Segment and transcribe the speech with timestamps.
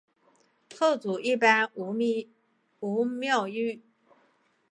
[0.79, 3.81] 后主一般无庙谥。